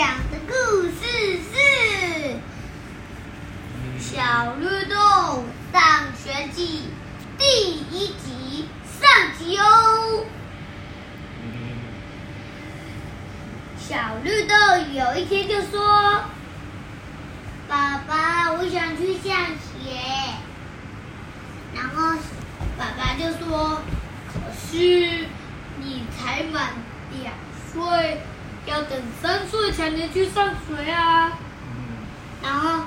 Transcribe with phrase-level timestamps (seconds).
[0.00, 0.54] 讲的故
[0.84, 1.58] 事是
[4.00, 6.84] 《小绿豆上学记》
[7.38, 7.44] 第
[7.90, 8.66] 一集
[8.98, 10.24] 上集哦。
[13.78, 14.54] 小绿豆
[14.90, 16.24] 有一天就说
[17.68, 20.00] ：“爸爸，我想去下雪。”
[21.76, 22.18] 然后
[22.78, 23.82] 爸爸就说
[24.32, 25.26] ：“可是
[25.78, 26.72] 你才满
[27.22, 27.34] 两
[27.70, 28.22] 岁。”
[28.66, 31.32] 要等三岁才能去上学啊！
[32.42, 32.84] 然后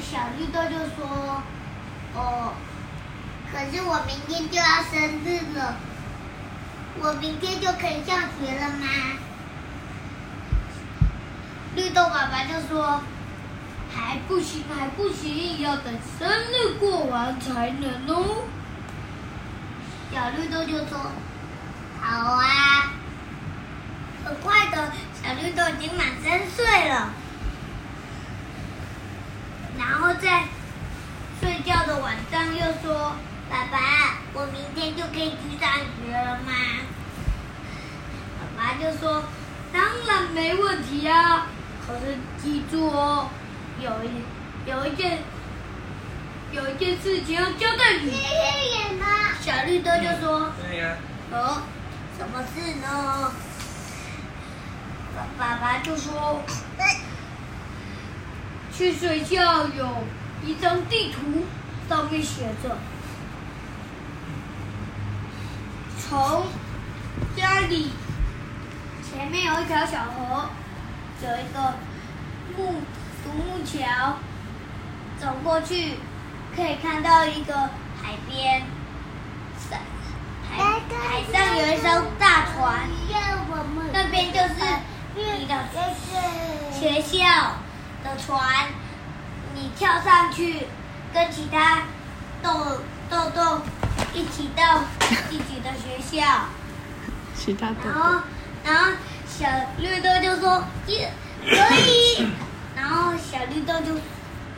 [0.00, 1.42] 小绿豆就说
[2.14, 2.52] ：“哦，
[3.52, 5.76] 可是我明天就要生日了，
[7.00, 8.86] 我明天就可以上学了吗？”
[11.76, 13.00] 绿豆爸爸就说
[13.94, 18.44] ：“还不行，还不行，要等生日过完才能哦。”
[20.12, 20.98] 小绿豆就说
[22.00, 22.92] ：“好啊。”
[25.56, 27.14] 很快的，小绿豆已经满三岁了。
[29.78, 30.44] 然后在
[31.40, 33.16] 睡觉的晚上又说
[33.48, 36.52] ：“爸爸，我明天就可以去上学了吗？”
[38.56, 39.24] 爸爸就说
[39.72, 41.46] ：“当然没问题啊，
[41.86, 43.30] 可是记住哦，
[43.80, 44.22] 有一
[44.68, 45.20] 有一件
[46.52, 48.12] 有一件事情要交代你。”
[49.40, 50.96] 小绿豆就说：“对呀。”
[51.32, 51.62] 哦，
[52.16, 53.32] 什么事呢？
[55.58, 56.42] 爸爸就说
[58.76, 60.04] ：“去睡觉有
[60.44, 61.46] 一张地图，
[61.88, 62.76] 上面写着，
[65.98, 66.44] 从
[67.34, 67.90] 家里
[69.02, 70.50] 前面有一条小河，
[71.22, 71.74] 有一个
[72.54, 72.82] 木
[73.24, 74.18] 独木桥，
[75.18, 75.94] 走过去
[76.54, 77.54] 可以看到一个
[78.02, 78.62] 海边，
[80.50, 82.86] 海海上有一艘大船，”
[85.16, 85.54] 你的
[86.78, 87.56] 学校
[88.04, 88.68] 的船，
[89.54, 90.66] 你跳上去，
[91.14, 91.84] 跟其他
[92.42, 93.62] 豆豆豆
[94.12, 96.44] 一起到自己的学校。
[97.34, 97.90] 其他豆豆。
[97.90, 98.20] 然后，
[98.64, 98.92] 然后
[99.26, 99.46] 小
[99.78, 101.10] 绿豆就说：“也
[101.42, 102.28] 可以。”
[102.76, 103.94] 然后小绿豆就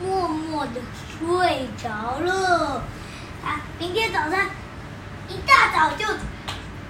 [0.05, 0.81] 默默的
[1.17, 2.83] 睡着了。
[3.45, 4.45] 啊，明天早上
[5.29, 6.05] 一大早就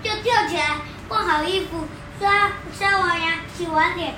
[0.02, 1.88] 就跳起来，换好衣服。
[2.20, 4.14] 刷刷完牙，洗完脸，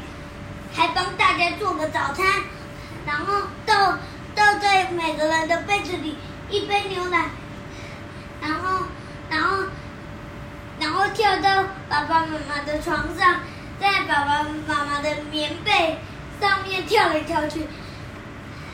[0.74, 2.26] 还帮大家做个早餐，
[3.06, 4.00] 然后倒
[4.34, 6.18] 倒在每个人的杯子里
[6.50, 7.30] 一杯牛奶，
[8.42, 8.88] 然后
[9.30, 9.66] 然后
[10.80, 13.42] 然后跳到爸爸妈妈的床上，
[13.80, 16.00] 在爸爸妈妈的棉被
[16.40, 17.68] 上面跳来跳去，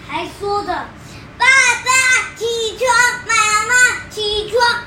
[0.07, 0.67] 还说着
[1.38, 2.45] “爸爸起
[2.77, 3.35] 床，妈
[3.67, 4.83] 妈起床”，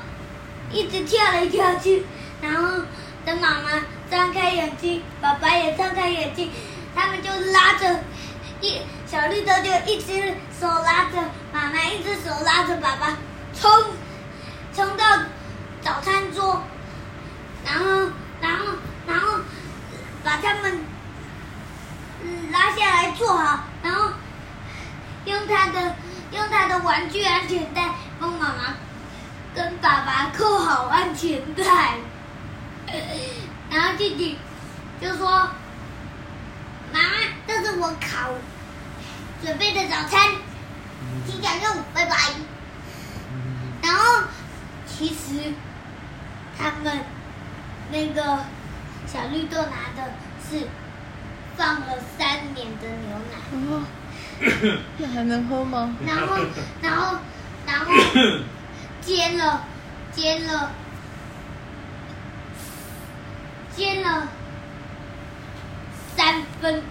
[0.72, 2.06] 一直跳来跳去，
[2.40, 2.82] 然后
[3.26, 3.82] 等妈妈。
[4.10, 6.50] 张开眼睛，爸爸也张开眼睛，
[6.94, 8.00] 他们就拉着
[8.60, 11.16] 一小绿豆，就一只手拉着
[11.52, 13.16] 妈妈，一只手拉着爸爸，
[13.54, 13.70] 冲
[14.74, 15.04] 冲到
[15.80, 16.62] 早餐桌，
[17.64, 18.10] 然后
[18.40, 18.66] 然后
[19.06, 19.38] 然后
[20.24, 20.84] 把他们
[22.50, 24.10] 拉下来坐好，然后
[25.24, 25.94] 用他的
[26.32, 28.74] 用他的玩具安全带帮妈妈
[29.54, 31.94] 跟爸爸扣好安全带。
[33.70, 34.36] 然后弟弟
[35.00, 35.28] 就说
[36.92, 37.08] ：“妈妈，
[37.46, 38.30] 这是我烤
[39.42, 40.28] 准备的早餐，
[41.26, 42.16] 请享用，拜拜。”
[43.82, 44.24] 然后
[44.86, 45.52] 其实
[46.58, 47.00] 他们
[47.92, 48.44] 那个
[49.06, 50.12] 小绿豆拿的
[50.50, 50.66] 是
[51.56, 51.86] 放了
[52.18, 53.36] 三年的牛奶。
[53.70, 53.84] 哦，
[54.98, 55.94] 那还能喝吗？
[56.04, 56.36] 然后，
[56.82, 57.16] 然后，
[57.66, 57.92] 然后
[59.00, 59.64] 煎了，
[60.12, 60.72] 煎了。
[63.76, 64.28] 煎了
[66.16, 66.82] 三分，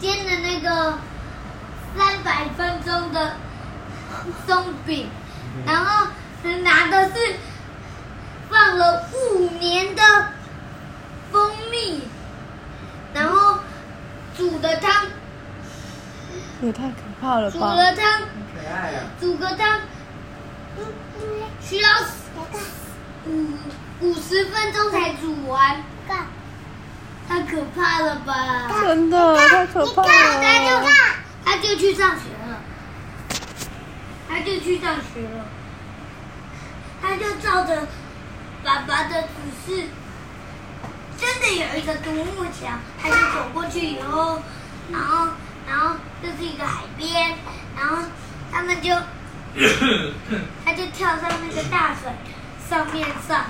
[0.00, 0.98] 煎了那个
[1.96, 3.36] 三百分钟的
[4.46, 5.08] 松饼，
[5.66, 6.08] 然后
[6.62, 7.36] 拿的是
[8.50, 10.02] 放了五年的
[11.30, 12.02] 蜂蜜，
[13.14, 13.60] 然后
[14.36, 15.06] 煮的汤
[16.62, 17.56] 也太可怕了吧！
[17.58, 18.22] 煮了汤！
[19.20, 19.80] 煮个汤
[21.60, 21.90] 需要
[23.26, 23.52] 五。
[24.04, 25.82] 五十分钟才煮完，
[27.26, 28.68] 太可怕了吧！
[28.82, 30.08] 真的太可怕了。
[30.42, 30.86] 他就
[31.42, 32.60] 他就去上学了，
[34.28, 35.46] 他就去上学了，
[37.00, 37.88] 他就照着
[38.62, 39.28] 爸爸的指
[39.64, 39.88] 示，
[41.18, 42.68] 真的有一个独木桥，
[43.00, 44.42] 他就走过去以后，
[44.92, 45.28] 然后
[45.66, 47.38] 然后这是一个海边，
[47.74, 48.02] 然后
[48.52, 48.94] 他们就
[50.62, 52.12] 他就跳上那个大水
[52.68, 53.46] 上面上。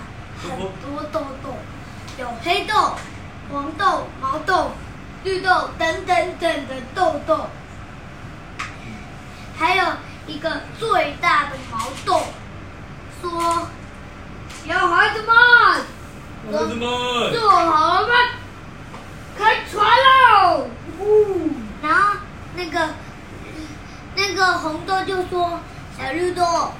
[0.48, 1.56] 很多豆豆，
[2.18, 2.94] 有黑豆、
[3.50, 4.72] 黄豆、毛豆，
[5.22, 7.46] 绿豆等等等的豆豆，
[9.56, 9.84] 还有
[10.26, 12.22] 一个最大的毛豆，
[13.20, 13.68] 说
[14.66, 15.34] ：“小孩子们，
[16.52, 18.14] 孩子们，做好了吗？
[19.36, 20.66] 开船喽！”，
[21.82, 22.16] 然后
[22.54, 22.90] 那个
[24.14, 25.58] 那个红豆就说
[25.98, 26.72] ：“小绿豆，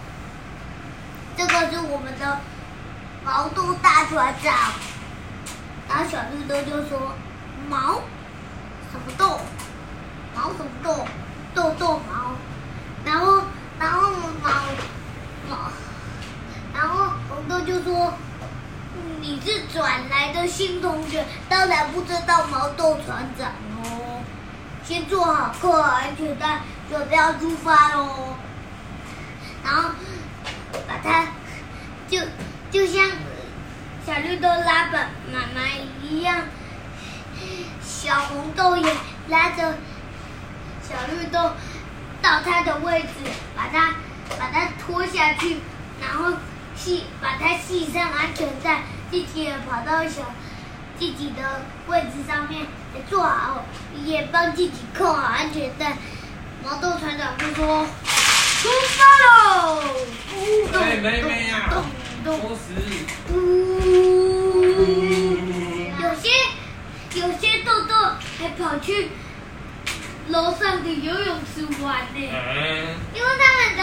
[1.36, 2.40] 这个是我们的
[3.24, 4.54] 毛豆大船长。”
[5.88, 7.12] 然后小绿豆就说
[7.68, 8.02] ：“毛
[8.90, 9.40] 什么豆？
[10.34, 11.06] 毛什么豆？
[11.54, 12.32] 豆豆毛。”
[13.04, 13.42] 然后，
[13.78, 14.10] 然后
[14.42, 14.50] 毛
[15.48, 15.70] 毛，
[16.74, 18.14] 然后红豆就说
[19.20, 24.22] ：“你是转来的新同学，当然不知道毛豆船长哦。
[24.84, 26.60] 先做好扣好安全带，
[26.90, 28.36] 准备要出发喽。”
[29.62, 29.90] 然后
[30.88, 31.26] 把它
[32.08, 32.18] 就
[32.74, 33.08] 就像
[34.04, 35.00] 小绿豆拉本
[35.32, 35.60] 妈妈
[36.02, 36.42] 一样，
[37.80, 38.92] 小红豆也
[39.28, 39.78] 拉着
[40.82, 41.52] 小绿豆
[42.20, 43.94] 到它的位置，把它
[44.36, 45.58] 把它拖下去，
[46.02, 46.32] 然后
[46.74, 50.22] 系把它系上安全带，自己也跑到小
[50.98, 52.62] 自己的位置上面
[52.96, 53.64] 也坐好，
[54.04, 55.96] 也帮自己扣好安全带。
[56.64, 57.86] 毛豆船长就说
[58.60, 59.80] ：“出发喽！”
[60.34, 61.70] 呜咚哎妹妹呀
[62.24, 62.32] 有
[66.14, 66.30] 些
[67.20, 67.94] 有些豆豆
[68.38, 69.10] 还跑去
[70.28, 73.80] 楼上的游泳池玩呢，嗯，因为他们的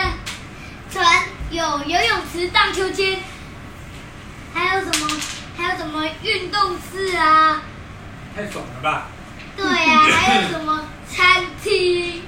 [0.91, 3.19] 船有游泳池、荡秋千，
[4.55, 5.07] 还有什么
[5.55, 7.61] 还有什么运动室啊？
[8.35, 9.07] 太爽了吧！
[9.55, 12.23] 对呀、 还有什么餐厅，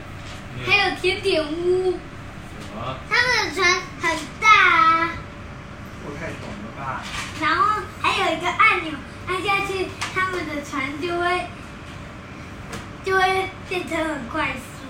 [0.67, 1.97] 还有甜点屋。
[3.09, 4.17] 他们的船很！
[7.39, 8.91] 然后还有一个按钮，
[9.27, 11.47] 按下去，他们的船就会
[13.05, 14.85] 就会变成很快速，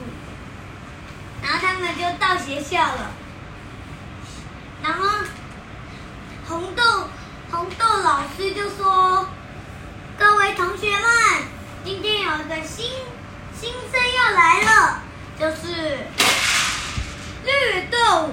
[1.41, 3.11] 然后他们就到学校了。
[4.81, 5.07] 然后
[6.47, 7.09] 红豆
[7.51, 9.27] 红豆老师就说
[10.17, 11.03] ：“各位同学们，
[11.85, 12.91] 今天有一个新
[13.59, 15.03] 新生要来了，
[15.39, 16.07] 就是
[17.45, 18.31] 绿豆。”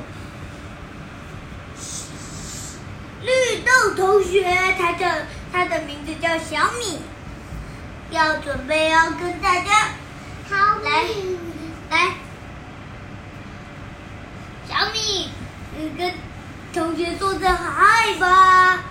[3.23, 4.43] 绿豆同学，
[4.79, 6.99] 他的他的名字叫小米，
[8.11, 9.71] 要准备要跟大家
[10.83, 11.05] 来
[11.91, 12.15] 来，
[14.69, 15.31] 小米，
[15.77, 16.13] 你跟
[16.73, 18.85] 同学说声嗨吧。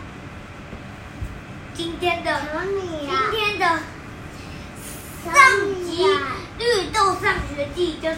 [1.73, 2.41] 今天的
[3.01, 3.65] 今天的
[5.25, 5.33] 上
[5.85, 6.07] 集
[6.57, 8.17] 绿豆上学记就是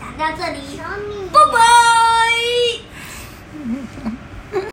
[0.00, 1.87] 讲到这里，小米啵啵。